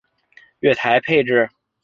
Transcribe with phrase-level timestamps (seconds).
[0.61, 1.51] 月台配置